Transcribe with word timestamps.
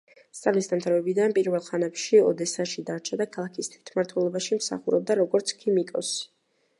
სწავლის 0.35 0.67
დამთავრებიდან 0.69 1.33
პირველ 1.35 1.61
ხანებში 1.65 2.21
ოდესაში 2.29 2.83
დარჩა 2.87 3.19
და 3.21 3.27
ქალაქის 3.35 3.69
თვითმმართველობაში 3.75 4.59
მსახურობდა, 4.61 5.19
როგორც 5.21 5.55
ქიმიკოსი. 5.61 6.25